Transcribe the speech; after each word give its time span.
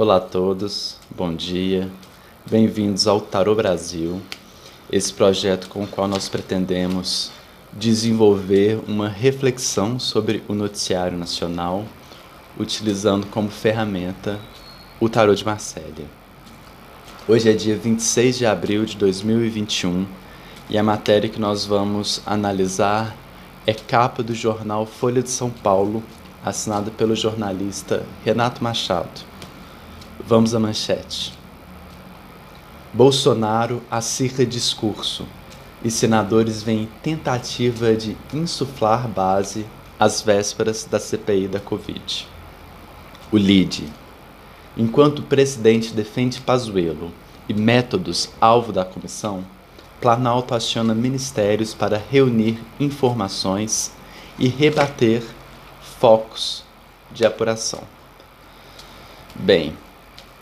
Olá 0.00 0.16
a 0.16 0.20
todos, 0.20 0.96
bom 1.14 1.34
dia, 1.34 1.86
bem-vindos 2.50 3.06
ao 3.06 3.20
Tarô 3.20 3.54
Brasil, 3.54 4.18
esse 4.90 5.12
projeto 5.12 5.68
com 5.68 5.84
o 5.84 5.86
qual 5.86 6.08
nós 6.08 6.26
pretendemos 6.26 7.30
desenvolver 7.70 8.80
uma 8.88 9.10
reflexão 9.10 9.98
sobre 9.98 10.42
o 10.48 10.54
noticiário 10.54 11.18
nacional, 11.18 11.84
utilizando 12.58 13.26
como 13.26 13.50
ferramenta 13.50 14.40
o 14.98 15.06
Tarô 15.06 15.34
de 15.34 15.44
Marsella. 15.44 16.06
Hoje 17.28 17.50
é 17.50 17.52
dia 17.52 17.76
26 17.76 18.38
de 18.38 18.46
abril 18.46 18.86
de 18.86 18.96
2021 18.96 20.06
e 20.70 20.78
a 20.78 20.82
matéria 20.82 21.28
que 21.28 21.38
nós 21.38 21.66
vamos 21.66 22.22
analisar 22.24 23.14
é 23.66 23.74
capa 23.74 24.22
do 24.22 24.34
jornal 24.34 24.86
Folha 24.86 25.22
de 25.22 25.28
São 25.28 25.50
Paulo, 25.50 26.02
assinada 26.42 26.90
pelo 26.90 27.14
jornalista 27.14 28.06
Renato 28.24 28.64
Machado. 28.64 29.28
Vamos 30.26 30.54
à 30.54 30.60
manchete. 30.60 31.32
Bolsonaro 32.92 33.82
acirra 33.90 34.44
discurso 34.44 35.26
e 35.84 35.90
senadores 35.90 36.62
veem 36.62 36.88
tentativa 37.02 37.94
de 37.94 38.16
insuflar 38.32 39.08
base 39.08 39.64
às 39.98 40.20
vésperas 40.20 40.84
da 40.84 40.98
CPI 40.98 41.48
da 41.48 41.60
Covid. 41.60 42.28
O 43.32 43.36
LIDE. 43.36 43.88
Enquanto 44.76 45.20
o 45.20 45.24
presidente 45.24 45.92
defende 45.92 46.40
Pazuello 46.40 47.12
e 47.48 47.54
métodos 47.54 48.30
alvo 48.40 48.72
da 48.72 48.84
comissão, 48.84 49.44
Planalto 50.00 50.54
aciona 50.54 50.94
ministérios 50.94 51.74
para 51.74 52.02
reunir 52.10 52.58
informações 52.78 53.92
e 54.38 54.48
rebater 54.48 55.22
focos 55.98 56.64
de 57.12 57.26
apuração. 57.26 57.82
Bem, 59.34 59.76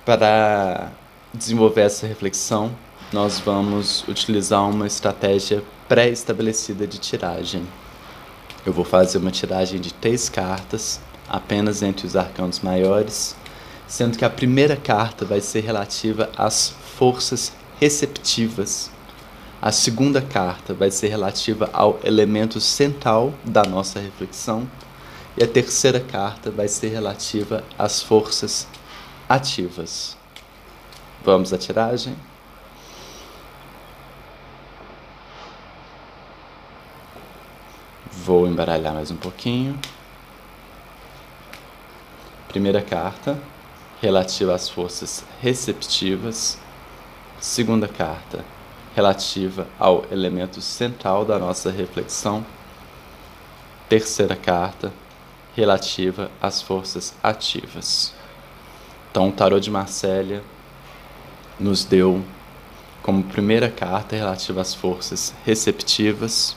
para 0.09 0.91
desenvolver 1.35 1.83
essa 1.83 2.07
reflexão, 2.07 2.75
nós 3.13 3.39
vamos 3.39 4.09
utilizar 4.09 4.67
uma 4.67 4.87
estratégia 4.87 5.63
pré-estabelecida 5.87 6.87
de 6.87 6.97
tiragem. 6.97 7.63
Eu 8.65 8.73
vou 8.73 8.87
fazer 8.87 9.19
uma 9.19 9.31
tiragem 9.31 9.79
de 9.79 9.93
três 9.93 10.31
cartas, 10.31 10.99
apenas 11.29 11.83
entre 11.83 12.07
os 12.07 12.17
arcanos 12.17 12.61
maiores, 12.61 13.37
sendo 13.87 14.17
que 14.17 14.25
a 14.25 14.31
primeira 14.31 14.77
carta 14.77 15.27
vai 15.27 15.43
ser 15.43 15.61
relativa 15.61 16.31
às 16.39 16.71
forças 16.97 17.53
receptivas. 17.79 18.91
A 19.61 19.71
segunda 19.71 20.23
carta 20.23 20.73
vai 20.73 20.91
ser 20.91 21.09
relativa 21.09 21.69
ao 21.71 22.01
elemento 22.03 22.63
central 22.63 23.35
da 23.45 23.63
nossa 23.63 24.01
reflexão. 24.01 24.67
E 25.37 25.45
a 25.45 25.47
terceira 25.47 26.01
carta 26.01 26.51
vai 26.51 26.67
ser 26.67 26.89
relativa 26.89 27.63
às 27.79 28.03
forças 28.03 28.67
ativas. 29.29 30.17
Vamos 31.23 31.53
à 31.53 31.59
tiragem? 31.59 32.17
Vou 38.11 38.47
embaralhar 38.47 38.95
mais 38.95 39.11
um 39.11 39.17
pouquinho. 39.17 39.79
Primeira 42.49 42.81
carta, 42.81 43.39
relativa 44.01 44.55
às 44.55 44.69
forças 44.69 45.25
receptivas. 45.41 46.59
Segunda 47.41 47.87
carta, 47.87 48.45
relativa 48.95 49.67
ao 49.79 50.05
elemento 50.11 50.61
central 50.61 51.25
da 51.25 51.39
nossa 51.39 51.71
reflexão. 51.71 52.45
Terceira 53.89 54.35
carta, 54.35 54.93
relativa 55.55 56.31
às 56.41 56.63
forças 56.63 57.15
ativas. 57.23 58.18
Então, 59.11 59.29
o 59.29 59.33
tarô 59.33 59.59
de 59.59 59.71
Marsella 59.71 60.43
nos 61.59 61.85
deu 61.85 62.23
como 63.03 63.23
primeira 63.23 63.71
carta 63.71 64.15
relativa 64.15 64.61
às 64.61 64.75
forças 64.75 65.35
receptivas 65.45 66.57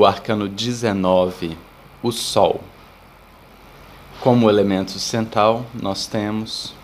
o 0.00 0.06
arcano 0.06 0.48
19, 0.48 1.58
o 2.02 2.10
Sol. 2.10 2.62
Como 4.22 4.48
elemento 4.48 4.92
central, 4.92 5.66
nós 5.74 6.06
temos 6.06 6.74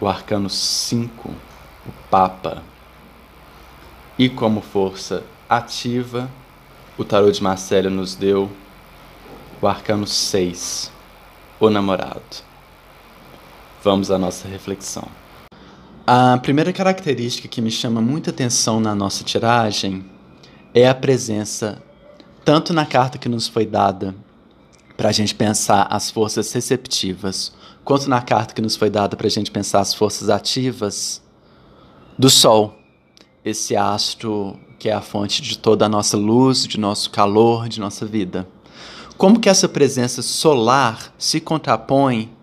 o 0.00 0.08
arcano 0.08 0.50
5, 0.50 1.28
o 1.28 1.92
Papa. 2.10 2.62
E 4.18 4.28
como 4.28 4.60
força 4.60 5.22
ativa, 5.48 6.28
o 6.98 7.04
tarô 7.04 7.30
de 7.30 7.40
Marcelo 7.40 7.88
nos 7.88 8.16
deu 8.16 8.50
o 9.62 9.68
arcano 9.68 10.08
6, 10.08 10.90
o 11.60 11.70
namorado. 11.70 12.20
Vamos 13.84 14.10
à 14.10 14.18
nossa 14.18 14.48
reflexão. 14.48 15.06
A 16.04 16.36
primeira 16.38 16.72
característica 16.72 17.46
que 17.46 17.62
me 17.62 17.70
chama 17.70 18.00
muita 18.00 18.30
atenção 18.30 18.80
na 18.80 18.92
nossa 18.92 19.22
tiragem 19.22 20.04
é 20.74 20.88
a 20.88 20.94
presença, 20.94 21.80
tanto 22.44 22.72
na 22.72 22.84
carta 22.84 23.18
que 23.18 23.28
nos 23.28 23.46
foi 23.46 23.64
dada 23.64 24.12
para 24.96 25.10
a 25.10 25.12
gente 25.12 25.32
pensar 25.32 25.86
as 25.88 26.10
forças 26.10 26.52
receptivas, 26.52 27.52
quanto 27.84 28.10
na 28.10 28.20
carta 28.20 28.54
que 28.54 28.60
nos 28.60 28.74
foi 28.74 28.90
dada 28.90 29.16
para 29.16 29.28
a 29.28 29.30
gente 29.30 29.52
pensar 29.52 29.78
as 29.78 29.94
forças 29.94 30.28
ativas 30.28 31.22
do 32.18 32.28
Sol, 32.28 32.76
esse 33.44 33.76
astro 33.76 34.58
que 34.76 34.88
é 34.88 34.92
a 34.92 35.00
fonte 35.00 35.40
de 35.40 35.56
toda 35.56 35.86
a 35.86 35.88
nossa 35.88 36.16
luz, 36.16 36.66
de 36.66 36.80
nosso 36.80 37.10
calor, 37.10 37.68
de 37.68 37.78
nossa 37.78 38.04
vida. 38.04 38.44
Como 39.22 39.38
que 39.38 39.48
essa 39.48 39.68
presença 39.68 40.20
solar 40.20 41.14
se 41.16 41.40
contrapõe 41.40 42.36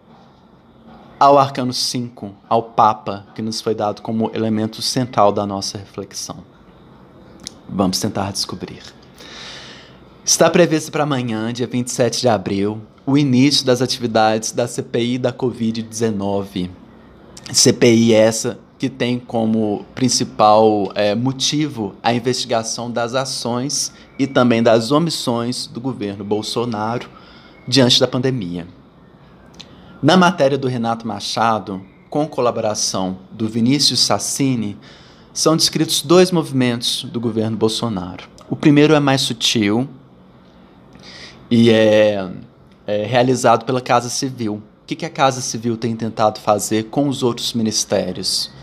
ao 1.20 1.38
arcano 1.38 1.74
5, 1.74 2.34
ao 2.48 2.64
Papa, 2.64 3.28
que 3.36 3.42
nos 3.42 3.60
foi 3.60 3.76
dado 3.76 4.02
como 4.02 4.32
elemento 4.34 4.82
central 4.82 5.34
da 5.34 5.46
nossa 5.46 5.78
reflexão? 5.78 6.38
Vamos 7.68 8.00
tentar 8.00 8.32
descobrir. 8.32 8.82
Está 10.24 10.50
previsto 10.50 10.90
para 10.90 11.04
amanhã, 11.04 11.52
dia 11.52 11.68
27 11.68 12.22
de 12.22 12.30
abril, 12.30 12.82
o 13.06 13.18
início 13.18 13.66
das 13.66 13.82
atividades 13.82 14.54
da 14.54 14.66
CPI 14.66 15.18
da 15.18 15.34
Covid-19. 15.34 16.70
CPI 17.52 18.14
essa 18.14 18.58
que 18.80 18.90
tem 18.90 19.20
como 19.20 19.86
principal 19.94 20.90
é, 20.96 21.14
motivo 21.14 21.96
a 22.02 22.14
investigação 22.14 22.90
das 22.90 23.14
ações 23.14 23.92
e 24.18 24.26
também 24.26 24.64
das 24.64 24.90
omissões 24.90 25.68
do 25.68 25.82
governo 25.82 26.24
Bolsonaro 26.24 27.10
diante 27.68 28.00
da 28.00 28.08
pandemia. 28.08 28.66
Na 30.02 30.16
matéria 30.16 30.58
do 30.58 30.70
Renato 30.70 31.06
Machado, 31.06 31.82
com 32.10 32.26
colaboração 32.26 33.18
do 33.30 33.50
Vinícius 33.50 34.00
Sassini, 34.00 34.78
são 35.34 35.58
descritos 35.58 36.02
dois 36.02 36.32
movimentos 36.32 37.04
do 37.04 37.20
governo 37.20 37.58
Bolsonaro. 37.58 38.30
O 38.50 38.56
primeiro 38.56 38.94
é 38.94 39.00
mais 39.00 39.20
sutil 39.20 39.90
e 41.52 41.70
é, 41.70 42.30
é 42.88 43.06
realizado 43.06 43.66
pela 43.66 43.82
Casa 43.82 44.10
Civil. 44.10 44.56
O 44.56 44.86
que, 44.88 44.96
que 44.96 45.06
a 45.06 45.10
Casa 45.10 45.42
Civil 45.42 45.76
tem 45.76 45.98
tentado 45.98 46.40
fazer 46.40 46.86
com 46.86 47.10
os 47.10 47.22
outros 47.22 47.52
ministérios? 47.54 48.58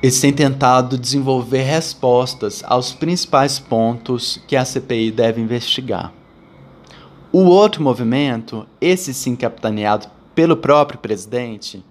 Eles 0.00 0.20
têm 0.20 0.32
tentado 0.32 0.96
desenvolver 0.96 1.62
respostas 1.62 2.62
aos 2.64 2.92
principais 2.92 3.58
pontos 3.58 4.40
que 4.46 4.54
a 4.54 4.64
CPI 4.64 5.10
deve 5.10 5.40
investigar. 5.40 6.12
O 7.32 7.40
outro 7.40 7.82
movimento, 7.82 8.64
esse 8.80 9.12
sim 9.12 9.34
capitaneado 9.34 10.06
pelo 10.36 10.56
próprio 10.56 11.00
presidente, 11.00 11.84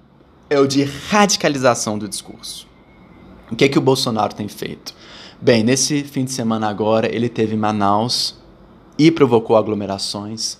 é 0.50 0.58
o 0.58 0.66
de 0.66 0.84
radicalização 0.84 1.98
do 1.98 2.08
discurso. 2.08 2.66
O 3.52 3.56
que 3.58 3.66
é 3.66 3.70
que 3.70 3.78
o 3.78 3.82
Bolsonaro 3.82 4.34
tem 4.34 4.48
feito? 4.48 4.96
Bem, 5.42 5.62
nesse 5.62 6.04
fim 6.04 6.24
de 6.24 6.32
semana 6.32 6.70
agora, 6.70 7.14
ele 7.14 7.28
teve 7.28 7.56
em 7.56 7.60
Manaus 7.60 8.36
e 8.98 9.12
provocou 9.12 9.58
aglomerações. 9.58 10.58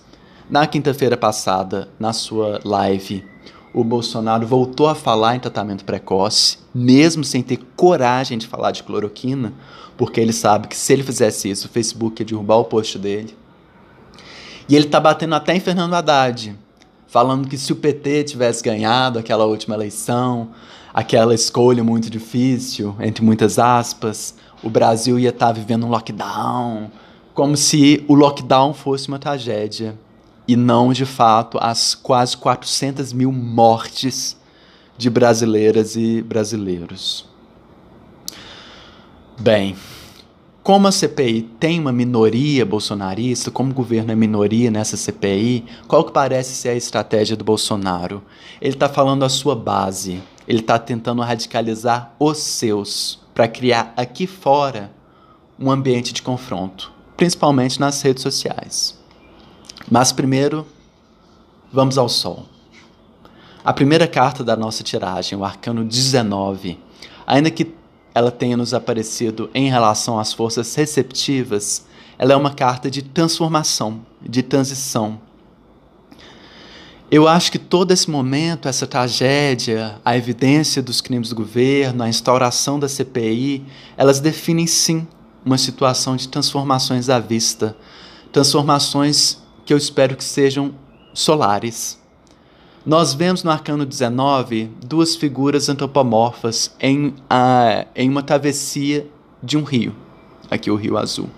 Na 0.50 0.66
quinta-feira 0.66 1.16
passada, 1.16 1.88
na 1.98 2.12
sua 2.12 2.60
live, 2.62 3.24
o 3.72 3.84
Bolsonaro 3.84 4.46
voltou 4.46 4.88
a 4.88 4.94
falar 4.94 5.36
em 5.36 5.40
tratamento 5.40 5.84
precoce, 5.84 6.58
mesmo 6.74 7.22
sem 7.22 7.42
ter 7.42 7.58
coragem 7.76 8.38
de 8.38 8.46
falar 8.46 8.70
de 8.70 8.82
cloroquina, 8.82 9.52
porque 9.96 10.20
ele 10.20 10.32
sabe 10.32 10.68
que 10.68 10.76
se 10.76 10.92
ele 10.92 11.02
fizesse 11.02 11.50
isso, 11.50 11.66
o 11.66 11.70
Facebook 11.70 12.22
ia 12.22 12.26
derrubar 12.26 12.56
o 12.56 12.64
post 12.64 12.98
dele. 12.98 13.36
E 14.68 14.76
ele 14.76 14.86
está 14.86 15.00
batendo 15.00 15.34
até 15.34 15.54
em 15.54 15.60
Fernando 15.60 15.94
Haddad, 15.94 16.56
falando 17.06 17.48
que 17.48 17.56
se 17.56 17.72
o 17.72 17.76
PT 17.76 18.24
tivesse 18.24 18.62
ganhado 18.62 19.18
aquela 19.18 19.46
última 19.46 19.74
eleição, 19.74 20.50
aquela 20.92 21.34
escolha 21.34 21.82
muito 21.82 22.10
difícil, 22.10 22.94
entre 23.00 23.24
muitas 23.24 23.58
aspas, 23.58 24.34
o 24.62 24.68
Brasil 24.68 25.18
ia 25.18 25.30
estar 25.30 25.46
tá 25.46 25.52
vivendo 25.52 25.86
um 25.86 25.90
lockdown, 25.90 26.90
como 27.34 27.56
se 27.56 28.04
o 28.08 28.14
lockdown 28.14 28.74
fosse 28.74 29.08
uma 29.08 29.18
tragédia 29.18 29.96
e 30.48 30.56
não 30.56 30.94
de 30.94 31.04
fato 31.04 31.58
as 31.60 31.94
quase 31.94 32.34
400 32.38 33.12
mil 33.12 33.30
mortes 33.30 34.34
de 34.96 35.10
brasileiras 35.10 35.94
e 35.94 36.22
brasileiros. 36.22 37.26
Bem, 39.38 39.76
como 40.62 40.88
a 40.88 40.92
CPI 40.92 41.42
tem 41.60 41.78
uma 41.78 41.92
minoria 41.92 42.66
bolsonarista, 42.66 43.50
como 43.50 43.70
o 43.70 43.74
governo 43.74 44.10
é 44.10 44.16
minoria 44.16 44.70
nessa 44.70 44.96
CPI, 44.96 45.64
qual 45.86 46.04
que 46.04 46.12
parece 46.12 46.54
ser 46.54 46.70
a 46.70 46.74
estratégia 46.74 47.36
do 47.36 47.44
Bolsonaro? 47.44 48.22
Ele 48.60 48.74
está 48.74 48.88
falando 48.88 49.24
a 49.24 49.28
sua 49.28 49.54
base, 49.54 50.22
ele 50.46 50.60
está 50.60 50.78
tentando 50.78 51.22
radicalizar 51.22 52.14
os 52.18 52.38
seus, 52.38 53.20
para 53.32 53.46
criar 53.46 53.92
aqui 53.96 54.26
fora 54.26 54.90
um 55.58 55.70
ambiente 55.70 56.12
de 56.12 56.22
confronto, 56.22 56.92
principalmente 57.16 57.78
nas 57.78 58.02
redes 58.02 58.22
sociais. 58.22 58.98
Mas 59.90 60.12
primeiro, 60.12 60.66
vamos 61.72 61.96
ao 61.96 62.08
Sol. 62.08 62.44
A 63.64 63.72
primeira 63.72 64.06
carta 64.06 64.44
da 64.44 64.54
nossa 64.54 64.82
tiragem, 64.82 65.38
o 65.38 65.44
Arcano 65.44 65.84
19, 65.84 66.78
ainda 67.26 67.50
que 67.50 67.74
ela 68.14 68.30
tenha 68.30 68.56
nos 68.56 68.74
aparecido 68.74 69.48
em 69.54 69.70
relação 69.70 70.18
às 70.18 70.32
forças 70.32 70.74
receptivas, 70.74 71.86
ela 72.18 72.32
é 72.32 72.36
uma 72.36 72.52
carta 72.52 72.90
de 72.90 73.00
transformação, 73.00 74.00
de 74.20 74.42
transição. 74.42 75.20
Eu 77.10 77.26
acho 77.26 77.50
que 77.50 77.58
todo 77.58 77.90
esse 77.90 78.10
momento, 78.10 78.68
essa 78.68 78.86
tragédia, 78.86 79.98
a 80.04 80.14
evidência 80.14 80.82
dos 80.82 81.00
crimes 81.00 81.30
do 81.30 81.36
governo, 81.36 82.02
a 82.02 82.08
instauração 82.08 82.78
da 82.78 82.88
CPI, 82.88 83.64
elas 83.96 84.20
definem 84.20 84.66
sim 84.66 85.08
uma 85.42 85.56
situação 85.56 86.14
de 86.14 86.28
transformações 86.28 87.08
à 87.08 87.18
vista, 87.18 87.74
transformações 88.30 89.38
que 89.68 89.74
eu 89.74 89.76
espero 89.76 90.16
que 90.16 90.24
sejam 90.24 90.72
solares. 91.12 92.00
Nós 92.86 93.12
vemos 93.12 93.42
no 93.44 93.50
Arcano 93.50 93.84
19 93.84 94.70
duas 94.82 95.14
figuras 95.14 95.68
antropomorfas 95.68 96.74
em, 96.80 97.14
em 97.94 98.08
uma 98.08 98.22
travessia 98.22 99.06
de 99.42 99.58
um 99.58 99.64
rio, 99.64 99.94
aqui 100.50 100.70
o 100.70 100.74
Rio 100.74 100.96
Azul. 100.96 101.28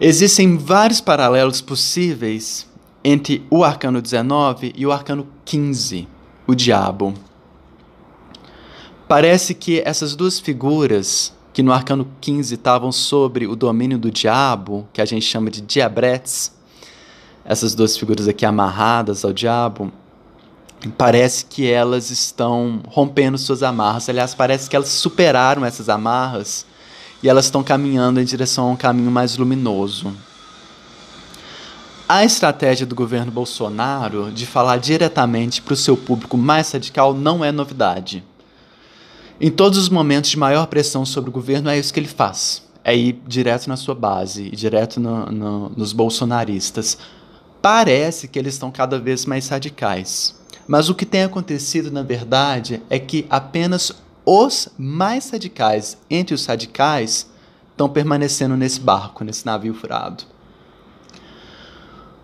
Existem 0.00 0.56
vários 0.56 1.02
paralelos 1.02 1.60
possíveis 1.60 2.66
entre 3.04 3.46
o 3.50 3.62
Arcano 3.62 4.00
19 4.00 4.72
e 4.74 4.86
o 4.86 4.90
Arcano 4.90 5.28
15, 5.44 6.08
o 6.46 6.54
Diabo. 6.54 7.12
Parece 9.06 9.52
que 9.52 9.82
essas 9.84 10.16
duas 10.16 10.40
figuras, 10.40 11.36
que 11.52 11.62
no 11.62 11.72
Arcano 11.72 12.08
15 12.20 12.54
estavam 12.54 12.90
sobre 12.90 13.46
o 13.46 13.54
domínio 13.54 13.98
do 13.98 14.10
diabo, 14.10 14.88
que 14.92 15.00
a 15.00 15.04
gente 15.04 15.24
chama 15.24 15.50
de 15.50 15.60
diabretes, 15.60 16.52
essas 17.44 17.74
duas 17.74 17.96
figuras 17.96 18.26
aqui 18.28 18.46
amarradas 18.46 19.24
ao 19.24 19.32
diabo, 19.32 19.92
parece 20.96 21.44
que 21.44 21.70
elas 21.70 22.10
estão 22.10 22.80
rompendo 22.88 23.36
suas 23.36 23.62
amarras. 23.62 24.08
Aliás, 24.08 24.34
parece 24.34 24.68
que 24.68 24.76
elas 24.76 24.88
superaram 24.88 25.64
essas 25.64 25.88
amarras 25.88 26.66
e 27.22 27.28
elas 27.28 27.44
estão 27.46 27.62
caminhando 27.62 28.20
em 28.20 28.24
direção 28.24 28.68
a 28.68 28.70
um 28.70 28.76
caminho 28.76 29.10
mais 29.10 29.36
luminoso. 29.36 30.12
A 32.08 32.24
estratégia 32.24 32.84
do 32.84 32.94
governo 32.94 33.30
Bolsonaro 33.30 34.30
de 34.30 34.44
falar 34.44 34.76
diretamente 34.78 35.62
para 35.62 35.74
o 35.74 35.76
seu 35.76 35.96
público 35.96 36.36
mais 36.36 36.70
radical 36.70 37.14
não 37.14 37.44
é 37.44 37.50
novidade. 37.50 38.24
Em 39.40 39.50
todos 39.50 39.78
os 39.78 39.88
momentos 39.88 40.30
de 40.30 40.38
maior 40.38 40.66
pressão 40.66 41.04
sobre 41.04 41.30
o 41.30 41.32
governo, 41.32 41.68
é 41.68 41.78
isso 41.78 41.92
que 41.92 42.00
ele 42.00 42.08
faz. 42.08 42.62
É 42.84 42.96
ir 42.96 43.20
direto 43.26 43.68
na 43.68 43.76
sua 43.76 43.94
base, 43.94 44.50
direto 44.50 44.98
no, 45.00 45.26
no, 45.26 45.68
nos 45.70 45.92
bolsonaristas 45.92 46.98
Parece 47.62 48.26
que 48.26 48.40
eles 48.40 48.54
estão 48.54 48.72
cada 48.72 48.98
vez 48.98 49.24
mais 49.24 49.48
radicais. 49.48 50.34
Mas 50.66 50.88
o 50.88 50.94
que 50.96 51.06
tem 51.06 51.22
acontecido, 51.22 51.92
na 51.92 52.02
verdade, 52.02 52.82
é 52.90 52.98
que 52.98 53.24
apenas 53.30 53.92
os 54.26 54.68
mais 54.76 55.30
radicais 55.30 55.96
entre 56.10 56.34
os 56.34 56.44
radicais 56.44 57.30
estão 57.70 57.88
permanecendo 57.88 58.56
nesse 58.56 58.80
barco, 58.80 59.22
nesse 59.22 59.46
navio 59.46 59.74
furado. 59.74 60.24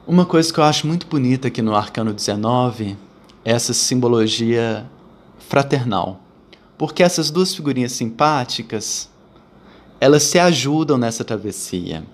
Uma 0.05 0.27
coisa 0.27 0.53
que 0.53 0.59
eu 0.59 0.65
acho 0.65 0.89
muito 0.89 1.07
bonita 1.07 1.47
aqui 1.47 1.63
no 1.63 1.75
Arcano 1.75 2.13
19 2.13 2.97
é 3.45 3.53
essa 3.53 3.73
simbologia 3.73 4.91
fraternal. 5.39 6.21
Porque 6.79 7.03
essas 7.03 7.31
duas 7.31 7.53
figurinhas 7.53 7.93
simpáticas, 7.93 9.11
elas 10.01 10.23
se 10.23 10.39
ajudam 10.39 10.97
nessa 10.97 11.25
travessia. 11.25 12.05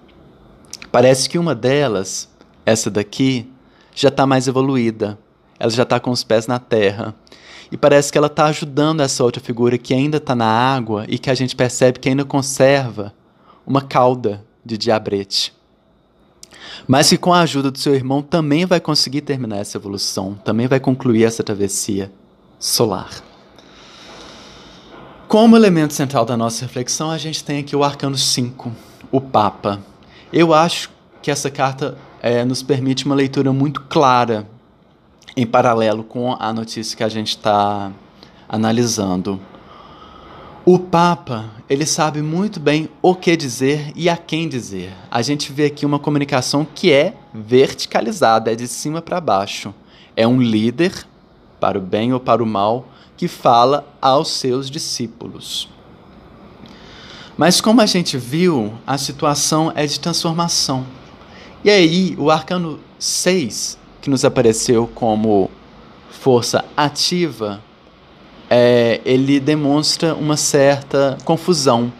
Parece 0.91 1.29
que 1.29 1.39
uma 1.39 1.55
delas 1.55 2.29
essa 2.65 2.91
daqui 2.91 3.51
já 3.95 4.09
está 4.09 4.27
mais 4.27 4.49
evoluída, 4.49 5.19
ela 5.59 5.71
já 5.71 5.83
está 5.83 6.01
com 6.01 6.11
os 6.11 6.25
pés 6.25 6.47
na 6.47 6.59
terra. 6.59 7.15
E 7.71 7.77
parece 7.77 8.11
que 8.11 8.19
ela 8.19 8.27
está 8.27 8.47
ajudando 8.47 9.01
essa 9.01 9.23
outra 9.23 9.41
figura 9.41 9.77
que 9.77 9.93
ainda 9.93 10.17
está 10.17 10.35
na 10.35 10.47
água 10.47 11.05
e 11.09 11.19
que 11.19 11.31
a 11.31 11.35
gente 11.35 11.55
percebe 11.55 11.99
que 11.99 12.09
ainda 12.09 12.25
conserva 12.25 13.13
uma 13.67 13.83
cauda 13.83 14.45
de 14.65 14.79
diabrete. 14.79 15.53
Mas 16.87 17.09
que 17.09 17.19
com 17.19 17.33
a 17.33 17.41
ajuda 17.41 17.71
do 17.71 17.79
seu 17.79 17.95
irmão 17.95 18.23
também 18.23 18.65
vai 18.65 18.81
conseguir 18.81 19.23
terminar 19.23 19.59
essa 19.59 19.77
evolução, 19.77 20.35
também 20.45 20.67
vai 20.67 20.81
concluir 20.81 21.25
essa 21.25 21.43
travessia 21.43 22.11
solar. 22.59 23.34
Como 25.35 25.57
elemento 25.57 25.93
central 25.93 26.25
da 26.25 26.37
nossa 26.37 26.65
reflexão, 26.65 27.11
a 27.11 27.19
gente 27.19 27.43
tem 27.43 27.59
aqui 27.59 27.75
o 27.75 27.83
Arcano 27.83 28.17
5, 28.17 28.71
o 29.11 29.21
Papa. 29.21 29.83
Eu 30.33 30.55
acho 30.55 30.93
que 31.21 31.29
essa 31.29 31.51
carta 31.51 31.99
é, 32.23 32.45
nos 32.45 32.63
permite 32.63 33.05
uma 33.05 33.17
leitura 33.17 33.53
muito 33.53 33.81
clara 33.81 34.47
em 35.37 35.45
paralelo 35.45 36.05
com 36.05 36.37
a 36.39 36.53
notícia 36.53 36.97
que 36.97 37.03
a 37.03 37.09
gente 37.09 37.31
está 37.31 37.91
analisando. 38.49 39.41
O 40.65 40.79
Papa, 40.79 41.47
ele 41.69 41.85
sabe 41.85 42.23
muito 42.23 42.61
bem 42.61 42.89
o 43.03 43.13
que 43.13 43.37
dizer 43.37 43.91
e 43.97 44.09
a 44.09 44.17
quem 44.17 44.49
dizer. 44.49 44.93
A 45.11 45.21
gente 45.21 45.53
vê 45.53 45.65
aqui 45.65 45.85
uma 45.85 45.99
comunicação 45.99 46.65
que 46.65 46.93
é 46.93 47.13
verticalizada, 47.35 48.53
é 48.53 48.55
de 48.55 48.69
cima 48.69 49.03
para 49.03 49.21
baixo. 49.21 49.75
É 50.15 50.29
um 50.29 50.41
líder, 50.41 51.05
para 51.65 51.79
o 51.79 51.81
bem 51.81 52.13
ou 52.13 52.21
para 52.21 52.43
o 52.43 52.47
mal, 52.47 52.87
que 53.17 53.27
fala 53.27 53.87
aos 53.99 54.33
seus 54.33 54.69
discípulos. 54.69 55.67
Mas 57.39 57.59
como 57.59 57.81
a 57.81 57.87
gente 57.87 58.19
viu, 58.19 58.75
a 58.87 58.99
situação 58.99 59.73
é 59.75 59.87
de 59.87 59.99
transformação. 59.99 60.85
E 61.65 61.71
aí, 61.71 62.15
o 62.19 62.31
arcano 62.31 62.81
6, 62.99 63.79
que 64.03 64.11
nos 64.11 64.27
apareceu 64.27 64.87
como 64.95 65.51
força 66.11 66.63
ativa, 66.77 67.63
é, 68.51 69.01
ele 69.03 69.41
demonstra 69.41 70.15
uma 70.15 70.37
certa 70.37 71.17
confusão, 71.25 71.91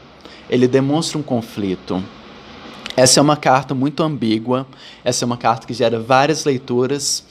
ele 0.51 0.69
demonstra 0.69 1.17
um 1.17 1.23
conflito. 1.23 2.05
Essa 2.95 3.19
é 3.19 3.23
uma 3.23 3.39
carta 3.39 3.75
muito 3.75 4.03
ambígua, 4.03 4.67
essa 5.03 5.25
é 5.25 5.27
uma 5.27 5.39
carta 5.39 5.67
que 5.67 5.73
gera 5.73 5.99
várias 5.99 6.45
leituras, 6.45 7.25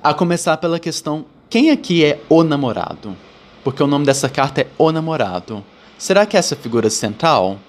a 0.00 0.12
começar 0.12 0.58
pela 0.58 0.78
questão: 0.78 1.24
quem 1.54 1.70
aqui 1.70 2.04
é 2.04 2.20
o 2.28 2.42
namorado? 2.42 3.16
Porque 3.62 3.80
o 3.80 3.86
nome 3.86 4.04
dessa 4.04 4.28
carta 4.28 4.62
é 4.62 4.66
O 4.76 4.90
Namorado. 4.90 5.62
Será 5.96 6.26
que 6.26 6.36
é 6.36 6.40
essa 6.40 6.56
figura 6.56 6.90
central? 6.90 7.60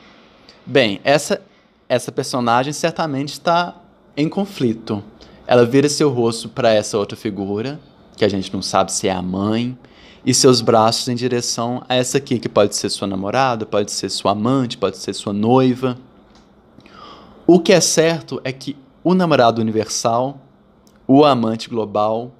Bem, 0.65 0.99
essa, 1.03 1.39
essa 1.87 2.11
personagem 2.11 2.73
certamente 2.73 3.33
está 3.33 3.75
em 4.17 4.27
conflito. 4.27 5.03
Ela 5.45 5.67
vira 5.67 5.87
seu 5.87 6.09
rosto 6.09 6.49
para 6.49 6.73
essa 6.73 6.97
outra 6.97 7.15
figura, 7.15 7.79
que 8.17 8.25
a 8.25 8.27
gente 8.27 8.51
não 8.51 8.59
sabe 8.59 8.91
se 8.91 9.07
é 9.07 9.11
a 9.11 9.21
mãe, 9.21 9.77
e 10.25 10.33
seus 10.33 10.61
braços 10.61 11.07
em 11.07 11.13
direção 11.13 11.83
a 11.87 11.93
essa 11.93 12.17
aqui, 12.17 12.39
que 12.39 12.49
pode 12.49 12.75
ser 12.75 12.89
sua 12.89 13.07
namorada, 13.07 13.67
pode 13.67 13.91
ser 13.91 14.09
sua 14.09 14.31
amante, 14.31 14.79
pode 14.79 14.97
ser 14.97 15.13
sua 15.13 15.31
noiva. 15.31 15.95
O 17.45 17.59
que 17.59 17.71
é 17.71 17.79
certo 17.79 18.41
é 18.43 18.51
que 18.51 18.75
o 19.03 19.13
namorado 19.13 19.61
universal, 19.61 20.39
o 21.07 21.23
amante 21.23 21.69
global, 21.69 22.31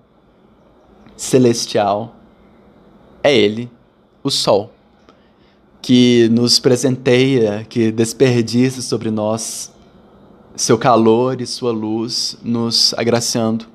celestial, 1.16 2.16
é 3.24 3.36
ele, 3.36 3.70
o 4.24 4.30
Sol, 4.30 4.72
que 5.82 6.30
nos 6.30 6.60
presenteia, 6.60 7.66
que 7.70 7.92
desperdiça 7.92 8.82
sobre 8.82 9.12
nós 9.12 9.72
seu 10.56 10.78
calor 10.78 11.42
e 11.42 11.46
sua 11.46 11.72
luz 11.72 12.38
nos 12.42 12.94
agraciando 12.98 13.66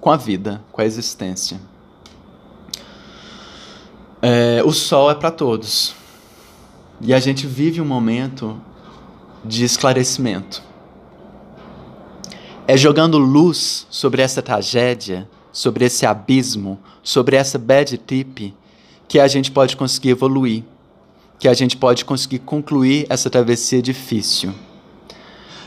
com 0.00 0.10
a 0.10 0.16
vida, 0.16 0.62
com 0.72 0.80
a 0.80 0.84
existência. 0.84 1.60
É, 4.20 4.62
o 4.64 4.72
sol 4.72 5.10
é 5.10 5.14
para 5.14 5.30
todos. 5.30 5.94
E 7.00 7.14
a 7.14 7.20
gente 7.20 7.46
vive 7.46 7.80
um 7.80 7.84
momento 7.84 8.60
de 9.44 9.64
esclarecimento. 9.64 10.62
É 12.66 12.76
jogando 12.76 13.18
luz 13.18 13.86
sobre 13.90 14.22
essa 14.22 14.40
tragédia, 14.40 15.28
sobre 15.52 15.84
esse 15.84 16.06
abismo, 16.06 16.78
sobre 17.02 17.36
essa 17.36 17.58
bad 17.58 17.96
tip, 17.98 18.54
que 19.06 19.20
a 19.20 19.28
gente 19.28 19.50
pode 19.50 19.76
conseguir 19.76 20.10
evoluir, 20.10 20.64
que 21.38 21.46
a 21.46 21.54
gente 21.54 21.76
pode 21.76 22.04
conseguir 22.04 22.38
concluir 22.38 23.06
essa 23.10 23.28
travessia 23.28 23.82
difícil. 23.82 24.54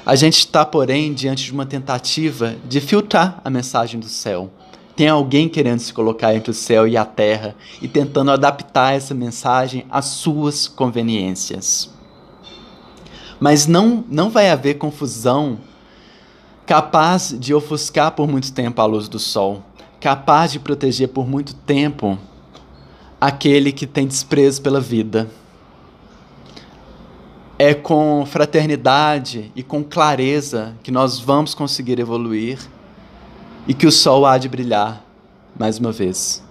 A 0.06 0.16
gente 0.16 0.40
está, 0.40 0.66
porém, 0.66 1.14
diante 1.14 1.46
de 1.46 1.52
uma 1.52 1.66
tentativa 1.66 2.56
de 2.68 2.80
filtrar 2.80 3.42
a 3.44 3.50
mensagem 3.50 4.00
do 4.00 4.08
céu. 4.08 4.52
Tem 4.96 5.10
alguém 5.10 5.50
querendo 5.50 5.80
se 5.80 5.94
colocar 5.94 6.34
entre 6.34 6.52
o 6.52 6.54
céu 6.54 6.88
e 6.88 6.96
a 6.96 7.04
terra 7.04 7.56
e 7.82 7.88
tentando 7.88 8.32
adaptar 8.32 8.94
essa 8.94 9.14
mensagem 9.14 9.86
às 9.90 10.06
suas 10.06 10.68
conveniências. 10.68 11.90
Mas 13.40 13.68
não, 13.68 14.06
não 14.08 14.30
vai 14.30 14.50
haver 14.50 14.76
confusão 14.76 15.60
capaz 16.66 17.36
de 17.38 17.54
ofuscar 17.54 18.12
por 18.12 18.28
muito 18.28 18.52
tempo 18.52 18.82
a 18.82 18.86
luz 18.86 19.08
do 19.08 19.20
sol, 19.20 19.64
capaz 20.00 20.52
de 20.52 20.60
proteger 20.60 21.10
por 21.10 21.28
muito 21.28 21.54
tempo 21.54 22.18
aquele 23.20 23.72
que 23.72 23.86
tem 23.86 24.08
desprezo 24.08 24.62
pela 24.62 24.80
vida. 24.80 25.30
É 27.58 27.74
com 27.74 28.26
fraternidade 28.26 29.52
e 29.56 29.64
com 29.64 29.84
clareza 29.84 30.76
que 30.84 30.92
nós 30.92 31.20
vamos 31.20 31.54
conseguir 31.54 32.00
evoluir 32.00 32.60
e 33.68 33.74
que 33.74 33.88
o 33.88 33.92
sol 33.92 34.26
há 34.26 34.38
de 34.38 34.50
brilhar 34.50 35.02
mais 35.58 35.80
uma 35.80 35.92
vez. 35.92 36.45